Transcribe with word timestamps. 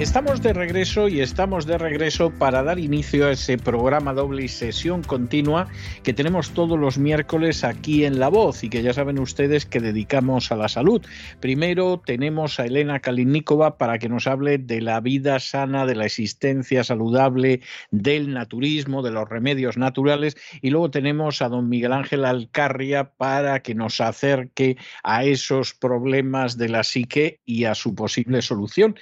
Estamos 0.00 0.40
de 0.40 0.54
regreso 0.54 1.08
y 1.08 1.20
estamos 1.20 1.66
de 1.66 1.76
regreso 1.76 2.30
para 2.30 2.62
dar 2.62 2.78
inicio 2.78 3.26
a 3.26 3.32
ese 3.32 3.58
programa 3.58 4.14
doble 4.14 4.44
y 4.44 4.48
sesión 4.48 5.02
continua 5.02 5.68
que 6.02 6.14
tenemos 6.14 6.52
todos 6.52 6.78
los 6.78 6.96
miércoles 6.96 7.64
aquí 7.64 8.06
en 8.06 8.18
La 8.18 8.28
Voz 8.28 8.64
y 8.64 8.70
que 8.70 8.82
ya 8.82 8.94
saben 8.94 9.18
ustedes 9.18 9.66
que 9.66 9.78
dedicamos 9.78 10.52
a 10.52 10.56
la 10.56 10.68
salud. 10.68 11.04
Primero 11.40 12.00
tenemos 12.02 12.58
a 12.58 12.64
Elena 12.64 13.00
Kalinnikova 13.00 13.76
para 13.76 13.98
que 13.98 14.08
nos 14.08 14.26
hable 14.26 14.56
de 14.56 14.80
la 14.80 15.00
vida 15.00 15.38
sana, 15.38 15.84
de 15.84 15.96
la 15.96 16.06
existencia 16.06 16.82
saludable, 16.82 17.60
del 17.90 18.32
naturismo, 18.32 19.02
de 19.02 19.10
los 19.10 19.28
remedios 19.28 19.76
naturales 19.76 20.34
y 20.62 20.70
luego 20.70 20.90
tenemos 20.90 21.42
a 21.42 21.50
don 21.50 21.68
Miguel 21.68 21.92
Ángel 21.92 22.24
Alcarria 22.24 23.10
para 23.10 23.60
que 23.60 23.74
nos 23.74 24.00
acerque 24.00 24.78
a 25.02 25.26
esos 25.26 25.74
problemas 25.74 26.56
de 26.56 26.70
la 26.70 26.84
psique 26.84 27.40
y 27.44 27.64
a 27.64 27.74
su 27.74 27.94
posible 27.94 28.40
solución 28.40 28.96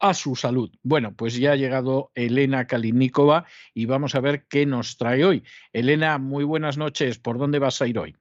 a 0.00 0.14
su 0.14 0.34
salud. 0.34 0.70
Bueno, 0.82 1.14
pues 1.14 1.36
ya 1.36 1.52
ha 1.52 1.56
llegado 1.56 2.10
Elena 2.14 2.66
Kalinikova 2.66 3.46
y 3.74 3.84
vamos 3.84 4.14
a 4.14 4.20
ver 4.20 4.46
qué 4.48 4.66
nos 4.66 4.96
trae 4.96 5.24
hoy. 5.24 5.44
Elena, 5.72 6.18
muy 6.18 6.44
buenas 6.44 6.78
noches. 6.78 7.18
¿Por 7.18 7.38
dónde 7.38 7.58
vas 7.58 7.80
a 7.80 7.86
ir 7.86 7.98
hoy? 7.98 8.16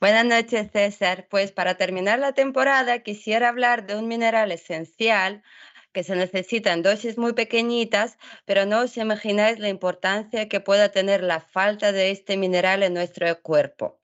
Buenas 0.00 0.24
noches, 0.24 0.70
César. 0.72 1.26
Pues 1.30 1.52
para 1.52 1.76
terminar 1.76 2.18
la 2.18 2.32
temporada 2.32 2.98
quisiera 3.00 3.48
hablar 3.48 3.86
de 3.86 3.96
un 3.96 4.08
mineral 4.08 4.52
esencial 4.52 5.42
que 5.92 6.04
se 6.04 6.14
necesita 6.14 6.74
en 6.74 6.82
dosis 6.82 7.16
muy 7.16 7.32
pequeñitas, 7.32 8.18
pero 8.44 8.66
no 8.66 8.80
os 8.80 8.98
imagináis 8.98 9.58
la 9.58 9.70
importancia 9.70 10.46
que 10.46 10.60
pueda 10.60 10.90
tener 10.90 11.22
la 11.22 11.40
falta 11.40 11.90
de 11.90 12.10
este 12.10 12.36
mineral 12.36 12.82
en 12.82 12.92
nuestro 12.92 13.40
cuerpo. 13.40 13.98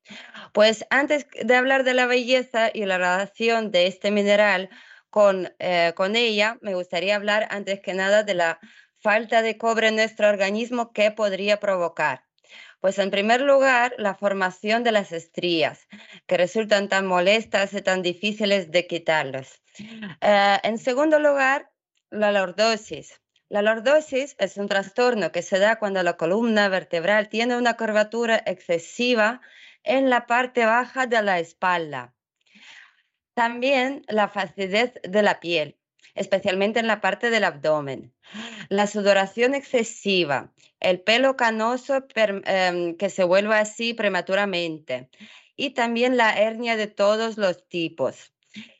Pues 0.54 0.86
antes 0.88 1.26
de 1.42 1.54
hablar 1.54 1.84
de 1.84 1.92
la 1.92 2.06
belleza 2.06 2.70
y 2.72 2.86
la 2.86 2.96
relación 2.96 3.70
de 3.72 3.88
este 3.88 4.10
mineral, 4.10 4.70
con, 5.12 5.54
eh, 5.58 5.92
con 5.94 6.16
ella, 6.16 6.56
me 6.62 6.74
gustaría 6.74 7.16
hablar 7.16 7.46
antes 7.50 7.80
que 7.80 7.92
nada 7.92 8.22
de 8.22 8.32
la 8.32 8.58
falta 8.98 9.42
de 9.42 9.58
cobre 9.58 9.88
en 9.88 9.96
nuestro 9.96 10.26
organismo 10.26 10.94
que 10.94 11.10
podría 11.10 11.60
provocar. 11.60 12.24
Pues 12.80 12.98
en 12.98 13.10
primer 13.10 13.42
lugar, 13.42 13.94
la 13.98 14.14
formación 14.14 14.84
de 14.84 14.92
las 14.92 15.12
estrías, 15.12 15.86
que 16.26 16.38
resultan 16.38 16.88
tan 16.88 17.06
molestas 17.06 17.74
y 17.74 17.82
tan 17.82 18.00
difíciles 18.00 18.70
de 18.70 18.86
quitarlas. 18.86 19.60
Eh, 20.22 20.58
en 20.62 20.78
segundo 20.78 21.18
lugar, 21.18 21.70
la 22.08 22.32
lordosis. 22.32 23.20
La 23.50 23.60
lordosis 23.60 24.34
es 24.38 24.56
un 24.56 24.66
trastorno 24.66 25.30
que 25.30 25.42
se 25.42 25.58
da 25.58 25.78
cuando 25.78 26.02
la 26.02 26.16
columna 26.16 26.70
vertebral 26.70 27.28
tiene 27.28 27.58
una 27.58 27.76
curvatura 27.76 28.42
excesiva 28.46 29.42
en 29.84 30.08
la 30.08 30.26
parte 30.26 30.64
baja 30.64 31.06
de 31.06 31.20
la 31.20 31.38
espalda. 31.38 32.14
También 33.34 34.02
la 34.08 34.28
flacidez 34.28 34.92
de 35.02 35.22
la 35.22 35.40
piel, 35.40 35.78
especialmente 36.14 36.80
en 36.80 36.86
la 36.86 37.00
parte 37.00 37.30
del 37.30 37.44
abdomen. 37.44 38.14
La 38.68 38.86
sudoración 38.86 39.54
excesiva, 39.54 40.52
el 40.80 41.00
pelo 41.00 41.36
canoso 41.36 42.04
em, 42.14 42.96
que 42.96 43.10
se 43.10 43.24
vuelve 43.24 43.54
así 43.54 43.94
prematuramente 43.94 45.08
y 45.56 45.70
también 45.70 46.16
la 46.16 46.38
hernia 46.38 46.76
de 46.76 46.86
todos 46.86 47.38
los 47.38 47.68
tipos. 47.68 48.32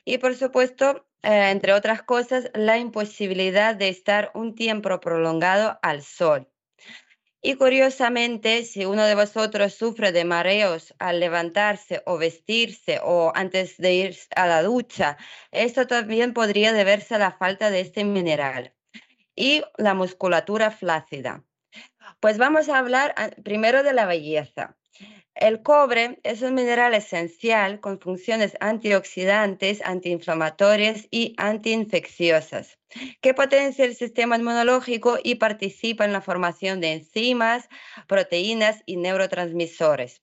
Y 0.05 0.19
por 0.19 0.35
supuesto, 0.35 1.07
eh, 1.23 1.49
entre 1.49 1.73
otras 1.73 2.03
cosas, 2.03 2.51
la 2.53 2.77
imposibilidad 2.77 3.75
de 3.75 3.89
estar 3.89 4.31
un 4.35 4.53
tiempo 4.55 4.99
prolongado 4.99 5.79
al 5.81 6.03
sol. 6.03 6.52
Y 7.45 7.55
curiosamente, 7.55 8.63
si 8.63 8.85
uno 8.85 9.03
de 9.03 9.15
vosotros 9.15 9.73
sufre 9.73 10.13
de 10.13 10.23
mareos 10.23 10.95
al 10.97 11.19
levantarse 11.19 12.01
o 12.05 12.17
vestirse 12.17 13.01
o 13.03 13.33
antes 13.35 13.75
de 13.77 13.93
ir 13.93 14.17
a 14.37 14.47
la 14.47 14.63
ducha, 14.63 15.17
esto 15.51 15.85
también 15.85 16.33
podría 16.33 16.71
deberse 16.71 17.15
a 17.15 17.19
la 17.19 17.33
falta 17.33 17.69
de 17.69 17.81
este 17.81 18.05
mineral. 18.05 18.73
Y 19.35 19.61
la 19.77 19.93
musculatura 19.93 20.71
flácida. 20.71 21.43
Pues 22.21 22.37
vamos 22.37 22.69
a 22.69 22.77
hablar 22.77 23.13
ah, 23.17 23.31
primero 23.43 23.83
de 23.83 23.91
la 23.91 24.05
belleza. 24.05 24.77
El 25.35 25.63
cobre 25.63 26.19
es 26.23 26.43
un 26.43 26.53
mineral 26.53 26.93
esencial 26.93 27.79
con 27.79 27.99
funciones 27.99 28.55
antioxidantes, 28.59 29.81
antiinflamatorias 29.83 31.07
y 31.09 31.33
antiinfecciosas, 31.37 32.77
que 33.19 33.33
potencia 33.33 33.83
el 33.83 33.95
sistema 33.95 34.37
inmunológico 34.37 35.17
y 35.23 35.35
participa 35.35 36.05
en 36.05 36.13
la 36.13 36.21
formación 36.21 36.81
de 36.81 36.93
enzimas, 36.93 37.67
proteínas 38.07 38.83
y 38.85 38.97
neurotransmisores. 38.97 40.21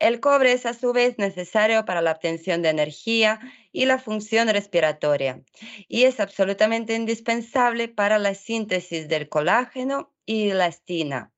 El 0.00 0.18
cobre 0.18 0.52
es 0.52 0.66
a 0.66 0.74
su 0.74 0.92
vez 0.92 1.16
necesario 1.16 1.84
para 1.84 2.02
la 2.02 2.10
obtención 2.10 2.60
de 2.60 2.70
energía 2.70 3.38
y 3.70 3.84
la 3.84 3.98
función 3.98 4.48
respiratoria 4.48 5.42
y 5.86 6.04
es 6.04 6.18
absolutamente 6.18 6.96
indispensable 6.96 7.86
para 7.86 8.18
la 8.18 8.34
síntesis 8.34 9.06
del 9.06 9.28
colágeno 9.28 10.12
y 10.26 10.48
la 10.48 10.54
elastina. 10.54 11.32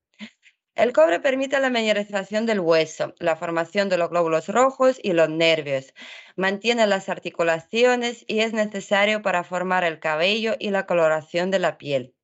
El 0.74 0.94
cobre 0.94 1.20
permite 1.20 1.60
la 1.60 1.68
mineralización 1.68 2.46
del 2.46 2.60
hueso, 2.60 3.14
la 3.18 3.36
formación 3.36 3.90
de 3.90 3.98
los 3.98 4.08
glóbulos 4.08 4.48
rojos 4.48 4.98
y 5.02 5.12
los 5.12 5.28
nervios, 5.28 5.92
mantiene 6.34 6.86
las 6.86 7.10
articulaciones 7.10 8.24
y 8.26 8.40
es 8.40 8.54
necesario 8.54 9.20
para 9.20 9.44
formar 9.44 9.84
el 9.84 10.00
cabello 10.00 10.54
y 10.58 10.70
la 10.70 10.86
coloración 10.86 11.50
de 11.50 11.58
la 11.58 11.76
piel. 11.76 12.14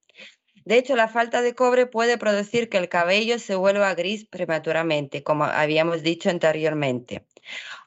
De 0.65 0.79
hecho, 0.79 0.97
la 0.97 1.09
falta 1.09 1.43
de 1.43 1.55
cobre 1.55 1.85
puede 1.85 2.17
producir 2.17 2.71
que 2.71 2.79
el 2.79 2.89
cabello 2.89 3.39
se 3.39 3.55
vuelva 3.55 3.95
gris 3.95 4.25
prematuramente, 4.25 5.23
como 5.23 5.45
habíamos 5.45 6.03
dicho 6.03 6.31
anteriormente. 6.31 7.27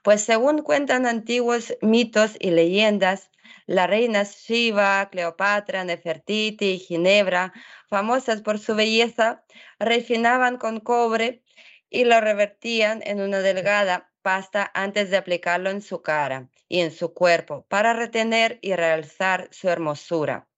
Pues 0.04 0.22
según 0.22 0.62
cuentan 0.62 1.08
antiguos 1.08 1.76
mitos 1.82 2.36
y 2.40 2.52
leyendas, 2.52 3.31
las 3.72 3.90
reinas 3.90 4.36
Shiva, 4.36 5.10
Cleopatra, 5.10 5.86
Nefertiti 5.86 6.72
y 6.72 6.80
Ginebra, 6.80 7.54
famosas 7.88 8.42
por 8.42 8.60
su 8.60 8.76
belleza, 8.76 9.46
refinaban 9.80 10.58
con 10.58 10.82
cobre 10.82 11.42
y 11.90 12.04
lo 12.04 12.20
revertían 12.20 13.02
en 13.06 13.22
una 13.22 13.40
delgada 13.40 14.12
pasta 14.22 14.70
antes 14.74 15.10
de 15.10 15.16
aplicarlo 15.16 15.70
en 15.70 15.82
su 15.82 16.02
cara 16.02 16.50
y 16.68 16.82
en 16.82 16.92
su 16.92 17.14
cuerpo 17.14 17.66
para 17.70 17.94
retener 17.94 18.60
y 18.62 18.76
realzar 18.76 19.48
su 19.52 19.70
hermosura. 19.70 20.50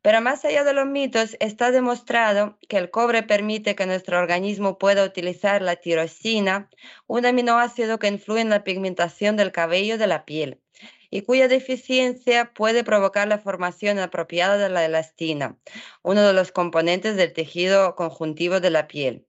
Pero 0.00 0.22
más 0.22 0.46
allá 0.46 0.64
de 0.64 0.72
los 0.72 0.86
mitos, 0.86 1.36
está 1.40 1.70
demostrado 1.70 2.58
que 2.70 2.78
el 2.78 2.90
cobre 2.90 3.22
permite 3.22 3.74
que 3.74 3.84
nuestro 3.84 4.18
organismo 4.18 4.78
pueda 4.78 5.04
utilizar 5.04 5.60
la 5.60 5.76
tirosina, 5.76 6.70
un 7.06 7.26
aminoácido 7.26 7.98
que 7.98 8.08
influye 8.08 8.40
en 8.40 8.48
la 8.48 8.64
pigmentación 8.64 9.36
del 9.36 9.52
cabello 9.52 9.98
de 9.98 10.06
la 10.06 10.24
piel 10.24 10.62
y 11.10 11.22
cuya 11.22 11.48
deficiencia 11.48 12.52
puede 12.54 12.84
provocar 12.84 13.28
la 13.28 13.38
formación 13.38 13.98
apropiada 13.98 14.56
de 14.56 14.68
la 14.68 14.84
elastina, 14.84 15.58
uno 16.02 16.22
de 16.22 16.32
los 16.32 16.52
componentes 16.52 17.16
del 17.16 17.32
tejido 17.32 17.94
conjuntivo 17.96 18.60
de 18.60 18.70
la 18.70 18.86
piel. 18.86 19.26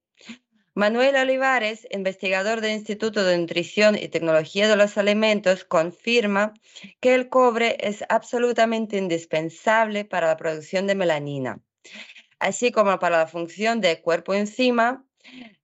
Manuel 0.74 1.18
Olivares, 1.18 1.86
investigador 1.92 2.62
del 2.62 2.72
Instituto 2.72 3.26
de 3.26 3.38
Nutrición 3.38 3.98
y 3.98 4.08
Tecnología 4.08 4.70
de 4.70 4.78
los 4.78 4.98
Alimentos, 4.98 5.66
confirma 5.66 6.54
que 7.02 7.14
el 7.14 7.28
cobre 7.28 7.76
es 7.82 8.06
absolutamente 8.08 8.98
indispensable 8.98 10.06
para 10.06 10.28
la 10.28 10.38
producción 10.38 10.88
de 10.88 10.96
melanina, 10.96 11.60
así 12.40 12.72
como 12.72 12.98
para 13.00 13.18
la 13.18 13.28
función 13.28 13.82
de 13.82 14.02
cuerpo-enzima, 14.02 15.06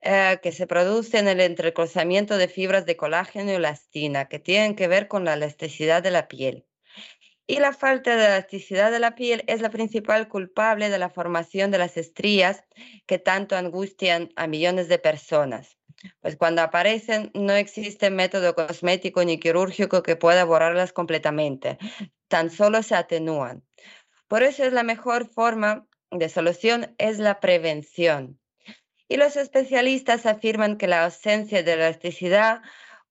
eh, 0.02 0.40
que 0.42 0.52
se 0.52 0.68
produce 0.68 1.18
en 1.20 1.28
el 1.28 1.42
entrecruzamiento 1.42 2.38
de 2.38 2.48
fibras 2.48 2.86
de 2.86 2.98
colágeno 2.98 3.52
y 3.52 3.56
elastina, 3.56 4.28
que 4.28 4.40
tienen 4.40 4.76
que 4.76 4.88
ver 4.88 5.08
con 5.08 5.26
la 5.26 5.34
elasticidad 5.34 6.04
de 6.04 6.12
la 6.12 6.28
piel. 6.28 6.66
Y 7.50 7.60
la 7.60 7.72
falta 7.72 8.16
de 8.18 8.26
elasticidad 8.26 8.92
de 8.92 9.00
la 9.00 9.16
piel 9.16 9.44
es 9.48 9.62
la 9.62 9.70
principal 9.70 10.28
culpable 10.28 10.90
de 10.90 10.98
la 10.98 11.10
formación 11.10 11.72
de 11.72 11.78
las 11.78 11.96
estrías 11.96 12.66
que 13.06 13.20
tanto 13.20 13.56
angustian 13.56 14.34
a 14.36 14.48
millones 14.48 14.90
de 14.90 15.00
personas. 15.00 15.78
Pues 16.22 16.36
cuando 16.36 16.62
aparecen 16.62 17.32
no 17.34 17.54
existe 17.54 18.10
método 18.10 18.54
cosmético 18.54 19.24
ni 19.24 19.40
quirúrgico 19.40 20.04
que 20.04 20.16
pueda 20.16 20.44
borrarlas 20.44 20.94
completamente, 20.94 21.78
tan 22.28 22.50
solo 22.50 22.84
se 22.84 22.96
atenúan. 22.96 23.64
Por 24.28 24.44
eso 24.44 24.64
es 24.66 24.74
la 24.74 24.84
mejor 24.84 25.28
forma 25.28 25.88
de 26.12 26.30
solución 26.30 26.94
es 26.98 27.18
la 27.20 27.40
prevención. 27.40 28.40
Y 29.08 29.18
los 29.18 29.38
especialistas 29.38 30.26
afirman 30.26 30.78
que 30.78 30.88
la 30.88 31.06
ausencia 31.06 31.64
de 31.64 31.74
elasticidad 31.74 32.62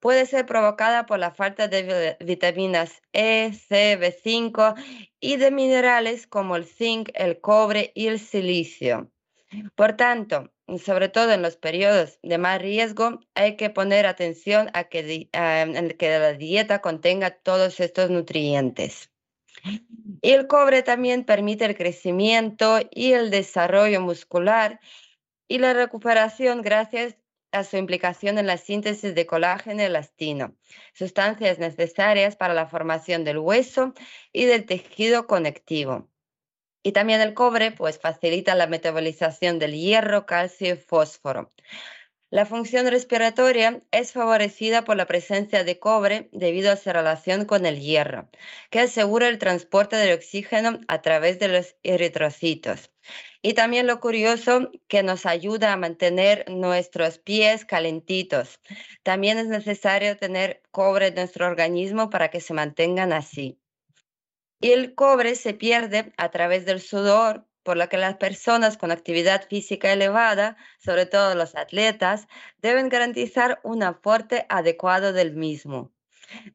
puede 0.01 0.27
ser 0.27 0.47
provocada 0.47 1.07
por 1.07 1.19
la 1.19 1.31
falta 1.31 1.69
de 1.69 2.17
vitaminas 2.21 3.03
E, 3.13 3.53
C, 3.53 3.99
B5 3.99 4.75
y 5.21 5.37
de 5.37 5.51
minerales 5.51 6.27
como 6.27 6.57
el 6.57 6.65
zinc, 6.65 7.11
el 7.15 7.41
cobre 7.41 7.93
y 7.95 8.09
el 8.09 8.19
silicio. 8.19 9.11
Por 9.75 9.95
tanto, 9.95 10.53
sobre 10.85 11.09
todo 11.09 11.33
en 11.33 11.43
los 11.43 11.57
periodos 11.57 12.19
de 12.23 12.39
más 12.39 12.61
riesgo, 12.61 13.21
hay 13.35 13.57
que 13.57 13.71
poner 13.71 14.07
atención 14.07 14.69
a 14.75 14.85
que, 14.85 15.29
la 15.33 16.33
dieta 16.35 16.81
contenga 16.81 17.31
todos 17.31 17.81
estos 17.81 18.11
nutrientes. 18.11 19.11
El 20.23 20.47
cobre 20.47 20.83
también 20.83 21.25
permite 21.25 21.65
el 21.65 21.77
crecimiento 21.77 22.81
y 22.91 23.13
el 23.13 23.31
desarrollo 23.31 24.01
muscular 24.01 24.81
y 25.49 25.59
la 25.59 25.73
recuperación 25.73 26.63
gracias 26.63 27.17
a 27.53 27.65
su 27.65 27.77
implicación 27.77 28.39
en 28.39 28.47
la 28.47 28.59
síntesis 28.59 29.15
de 29.15 29.27
colágeno 29.27 29.83
y 29.83 29.87
elastino, 29.87 30.57
sustancias 30.93 31.59
necesarias 31.59 32.37
para 32.37 32.55
la 32.55 32.67
formación 32.67 33.25
del 33.25 33.39
hueso 33.39 33.95
y 34.33 34.45
del 34.45 34.67
tejido 34.67 35.27
conectivo. 35.27 36.09
Y 36.83 36.93
también 36.93 37.21
el 37.21 37.35
cobre 37.35 37.73
pues 37.73 37.99
facilita 37.99 38.55
la 38.55 38.67
metabolización 38.67 39.59
del 39.59 39.75
hierro, 39.75 40.27
calcio 40.27 40.75
y 40.75 40.77
fósforo. 40.77 41.53
La 42.29 42.45
función 42.45 42.89
respiratoria 42.89 43.83
es 43.93 44.13
favorecida 44.13 44.85
por 44.85 44.97
la 44.97 45.07
presencia 45.07 45.63
de 45.63 45.79
cobre 45.79 46.29
debido 46.33 46.73
a 46.73 46.77
su 46.77 46.93
relación 46.93 47.45
con 47.45 47.67
el 47.67 47.81
hierro, 47.81 48.29
que 48.71 48.81
asegura 48.81 49.29
el 49.29 49.39
transporte 49.39 49.95
del 49.95 50.15
oxígeno 50.15 50.81
a 50.89 51.03
través 51.03 51.39
de 51.39 51.49
los 51.49 51.77
eritrocitos. 51.85 52.91
Y 53.47 53.55
también 53.55 53.87
lo 53.87 54.01
curioso 54.01 54.73
que 54.89 55.05
nos 55.05 55.25
ayuda 55.25 55.73
a 55.73 55.77
mantener 55.77 56.47
nuestros 56.51 57.19
pies 57.19 57.65
calentitos. 57.65 58.59
También 59.05 59.39
es 59.39 59.47
necesario 59.47 60.17
tener 60.17 60.63
cobre 60.73 61.07
en 61.07 61.15
nuestro 61.15 61.47
organismo 61.47 62.11
para 62.11 62.29
que 62.29 62.41
se 62.41 62.55
mantengan 62.55 63.13
así. 63.13 63.61
Y 64.61 64.73
el 64.73 64.97
cobre 64.97 65.37
se 65.37 65.55
pierde 65.55 66.13
a 66.17 66.33
través 66.33 66.67
del 66.67 66.81
sudor, 66.81 67.47
por 67.63 67.77
lo 67.77 67.89
que 67.89 67.99
las 67.99 68.17
personas 68.17 68.77
con 68.77 68.91
actividad 68.91 69.47
física 69.49 69.93
elevada, 69.93 70.57
sobre 70.81 71.07
todo 71.07 71.37
los 71.37 71.55
atletas, 71.55 72.27
deben 72.59 72.89
garantizar 72.89 73.61
un 73.63 73.85
aporte 73.85 74.45
adecuado 74.49 75.13
del 75.13 75.37
mismo. 75.37 75.93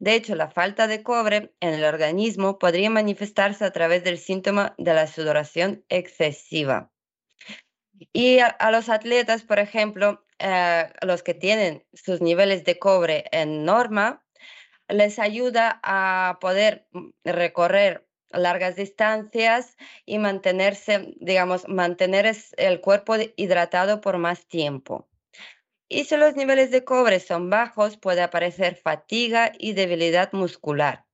De 0.00 0.14
hecho, 0.14 0.34
la 0.34 0.50
falta 0.50 0.86
de 0.86 1.02
cobre 1.02 1.52
en 1.60 1.74
el 1.74 1.84
organismo 1.84 2.58
podría 2.58 2.90
manifestarse 2.90 3.64
a 3.64 3.72
través 3.72 4.04
del 4.04 4.18
síntoma 4.18 4.74
de 4.78 4.94
la 4.94 5.06
sudoración 5.06 5.84
excesiva. 5.88 6.90
Y 8.12 8.40
a, 8.40 8.70
los 8.70 8.88
atletas, 8.88 9.42
por 9.42 9.58
ejemplo, 9.58 10.24
eh, 10.38 10.92
los 11.02 11.22
que 11.22 11.34
tienen 11.34 11.84
sus 11.92 12.20
niveles 12.20 12.64
de 12.64 12.78
cobre 12.78 13.24
en 13.32 13.64
norma, 13.64 14.24
les 14.88 15.18
ayuda 15.18 15.80
a 15.82 16.38
poder 16.40 16.86
mm, 16.92 17.10
recorrer 17.24 18.06
largas 18.30 18.76
distancias 18.76 19.76
y 20.06 20.18
mantenerse, 20.18 21.14
digamos, 21.20 21.68
mantener 21.68 22.34
el 22.56 22.80
cuerpo 22.80 23.16
hidratado 23.36 24.00
por 24.00 24.18
más 24.18 24.46
tiempo. 24.46 25.08
Y 25.92 26.04
si 26.06 26.16
los 26.16 26.36
niveles 26.36 26.70
de 26.70 26.84
cobre 26.84 27.20
son 27.20 27.50
bajos, 27.50 27.98
puede 27.98 28.22
aparecer 28.22 28.76
fatiga 28.76 29.52
y 29.58 29.74
debilidad 29.74 30.32
muscular. 30.32 31.04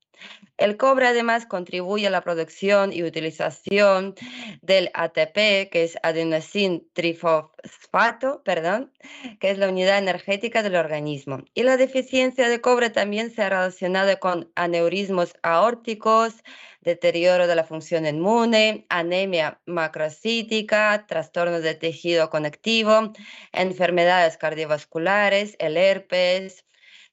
El 0.56 0.76
cobre 0.76 1.06
además 1.06 1.46
contribuye 1.46 2.08
a 2.08 2.10
la 2.10 2.22
producción 2.22 2.92
y 2.92 3.04
utilización 3.04 4.16
del 4.60 4.90
ATP, 4.92 5.70
que 5.70 5.84
es 5.84 5.96
adenosine 6.02 6.82
trifosfato, 6.94 8.42
perdón, 8.42 8.92
que 9.38 9.50
es 9.50 9.58
la 9.58 9.68
unidad 9.68 9.98
energética 9.98 10.64
del 10.64 10.74
organismo. 10.74 11.44
Y 11.54 11.62
la 11.62 11.76
deficiencia 11.76 12.48
de 12.48 12.60
cobre 12.60 12.90
también 12.90 13.30
se 13.30 13.42
ha 13.42 13.50
relacionado 13.50 14.18
con 14.18 14.50
aneurismos 14.56 15.34
aórticos, 15.42 16.42
deterioro 16.80 17.46
de 17.46 17.54
la 17.54 17.64
función 17.64 18.06
inmune, 18.06 18.86
anemia 18.88 19.60
macrocítica, 19.66 21.06
trastornos 21.06 21.62
de 21.62 21.74
tejido 21.74 22.30
conectivo, 22.30 23.12
enfermedades 23.52 24.36
cardiovasculares, 24.38 25.54
el 25.58 25.76
herpes, 25.76 26.64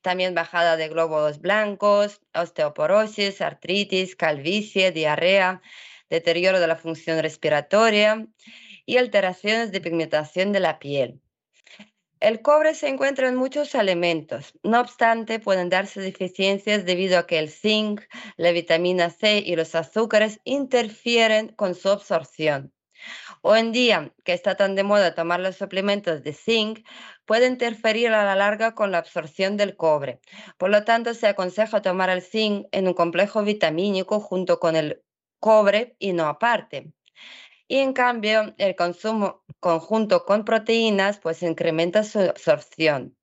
también 0.06 0.36
bajada 0.36 0.78
de 0.78 0.88
glóbulos 0.88 1.42
blancos, 1.42 2.22
osteoporosis, 2.36 3.42
artritis, 3.42 4.16
calvicie, 4.16 4.92
diarrea, 4.92 5.64
deterioro 6.12 6.60
de 6.60 6.68
la 6.68 6.76
función 6.76 7.20
respiratoria 7.24 8.28
y 8.86 8.98
alteraciones 8.98 9.72
de 9.72 9.82
pigmentación 9.82 10.52
de 10.52 10.60
la 10.60 10.78
piel. 10.78 11.22
El 12.20 12.44
cobre 12.44 12.76
se 12.76 12.88
encuentra 12.88 13.28
en 13.28 13.36
muchos 13.36 13.74
alimentos, 13.74 14.54
no 14.62 14.80
obstante 14.80 15.40
pueden 15.40 15.70
darse 15.70 16.00
deficiencias 16.02 16.86
debido 16.86 17.18
a 17.18 17.26
que 17.26 17.40
el 17.40 17.50
zinc, 17.50 18.02
la 18.38 18.52
vitamina 18.52 19.10
C 19.10 19.40
y 19.44 19.56
los 19.56 19.74
azúcares 19.74 20.40
interfieren 20.44 21.48
con 21.48 21.74
su 21.74 21.90
absorción. 21.90 22.75
Hoy 23.48 23.60
en 23.60 23.72
día, 23.72 24.12
que 24.24 24.34
está 24.34 24.56
tan 24.56 24.74
de 24.74 24.82
moda 24.82 25.14
tomar 25.14 25.40
los 25.40 25.56
suplementos 25.56 26.24
de 26.24 26.34
zinc, 26.34 26.80
puede 27.26 27.46
interferir 27.46 28.08
a 28.08 28.26
la 28.26 28.36
larga 28.36 28.74
con 28.74 28.92
la 28.92 28.98
absorción 28.98 29.56
del 29.56 29.78
cobre. 29.78 30.20
Por 30.58 30.72
lo 30.72 30.84
tanto, 30.84 31.14
se 31.14 31.28
aconseja 31.28 31.84
tomar 31.84 32.10
el 32.10 32.24
zinc 32.24 32.66
en 32.72 32.88
un 32.88 32.96
complejo 32.96 33.44
vitamínico 33.44 34.20
junto 34.20 34.60
con 34.60 34.76
el 34.76 35.04
cobre 35.40 35.96
y 36.00 36.14
no 36.14 36.26
aparte. 36.26 36.92
Y 37.68 37.78
en 37.78 37.94
cambio, 37.94 38.56
el 38.58 38.76
consumo 38.76 39.44
conjunto 39.60 40.26
con 40.26 40.44
proteínas 40.44 41.20
pues 41.20 41.44
incrementa 41.44 42.04
su 42.04 42.22
absorción. 42.22 43.16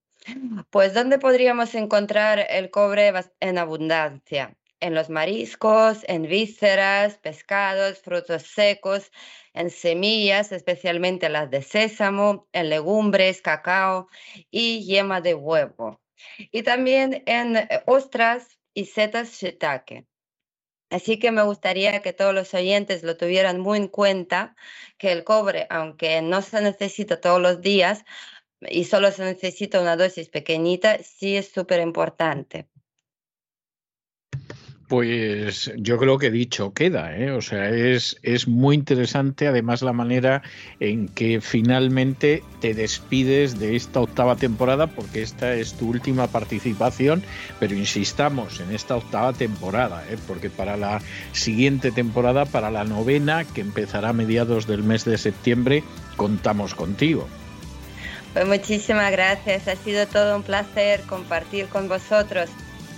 Pues 0.70 0.94
¿dónde 0.94 1.18
podríamos 1.18 1.74
encontrar 1.74 2.46
el 2.48 2.70
cobre 2.70 3.12
en 3.40 3.58
abundancia? 3.58 4.56
En 4.82 4.94
los 4.94 5.10
mariscos, 5.10 6.04
en 6.08 6.22
vísceras, 6.24 7.16
pescados, 7.18 8.00
frutos 8.00 8.42
secos, 8.42 9.12
en 9.54 9.70
semillas, 9.70 10.50
especialmente 10.50 11.28
las 11.28 11.50
de 11.50 11.62
sésamo, 11.62 12.48
en 12.52 12.68
legumbres, 12.68 13.42
cacao 13.42 14.08
y 14.50 14.84
yema 14.84 15.20
de 15.20 15.34
huevo. 15.34 16.00
Y 16.50 16.64
también 16.64 17.22
en 17.26 17.58
eh, 17.58 17.68
ostras 17.86 18.58
y 18.74 18.86
setas 18.86 19.30
shiitake. 19.40 20.04
Así 20.90 21.18
que 21.20 21.30
me 21.30 21.44
gustaría 21.44 22.02
que 22.02 22.12
todos 22.12 22.34
los 22.34 22.52
oyentes 22.52 23.04
lo 23.04 23.16
tuvieran 23.16 23.60
muy 23.60 23.78
en 23.78 23.88
cuenta, 23.88 24.56
que 24.98 25.12
el 25.12 25.22
cobre, 25.22 25.68
aunque 25.70 26.20
no 26.22 26.42
se 26.42 26.60
necesita 26.60 27.20
todos 27.20 27.40
los 27.40 27.60
días 27.62 28.04
y 28.60 28.84
solo 28.84 29.12
se 29.12 29.24
necesita 29.24 29.80
una 29.80 29.96
dosis 29.96 30.28
pequeñita, 30.28 30.98
sí 31.04 31.36
es 31.36 31.52
súper 31.52 31.80
importante. 31.80 32.71
Pues 34.92 35.72
yo 35.78 35.96
creo 35.96 36.18
que 36.18 36.30
dicho 36.30 36.74
queda, 36.74 37.16
¿eh? 37.16 37.30
o 37.30 37.40
sea, 37.40 37.70
es, 37.70 38.18
es 38.22 38.46
muy 38.46 38.76
interesante 38.76 39.48
además 39.48 39.80
la 39.80 39.94
manera 39.94 40.42
en 40.80 41.08
que 41.08 41.40
finalmente 41.40 42.44
te 42.60 42.74
despides 42.74 43.58
de 43.58 43.74
esta 43.74 44.00
octava 44.00 44.36
temporada, 44.36 44.88
porque 44.88 45.22
esta 45.22 45.54
es 45.54 45.72
tu 45.72 45.88
última 45.88 46.26
participación, 46.26 47.22
pero 47.58 47.74
insistamos 47.74 48.60
en 48.60 48.70
esta 48.70 48.96
octava 48.96 49.32
temporada, 49.32 50.04
¿eh? 50.10 50.18
porque 50.28 50.50
para 50.50 50.76
la 50.76 51.00
siguiente 51.32 51.90
temporada, 51.90 52.44
para 52.44 52.70
la 52.70 52.84
novena, 52.84 53.44
que 53.44 53.62
empezará 53.62 54.10
a 54.10 54.12
mediados 54.12 54.66
del 54.66 54.82
mes 54.82 55.06
de 55.06 55.16
septiembre, 55.16 55.84
contamos 56.16 56.74
contigo. 56.74 57.26
Pues 58.34 58.46
muchísimas 58.46 59.10
gracias, 59.10 59.68
ha 59.68 59.76
sido 59.76 60.06
todo 60.06 60.36
un 60.36 60.42
placer 60.42 61.00
compartir 61.08 61.68
con 61.68 61.88
vosotros 61.88 62.50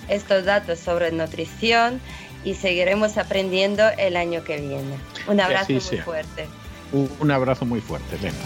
estos 0.08 0.44
datos 0.44 0.78
sobre 0.78 1.12
nutrición 1.12 2.00
y 2.44 2.54
seguiremos 2.54 3.16
aprendiendo 3.16 3.82
el 3.98 4.16
año 4.16 4.44
que 4.44 4.58
viene. 4.58 4.96
Un 5.26 5.40
abrazo 5.40 5.72
muy 5.72 5.98
fuerte. 5.98 6.46
Un 6.92 7.30
abrazo 7.30 7.64
muy 7.64 7.80
fuerte, 7.80 8.16
Elena. 8.16 8.36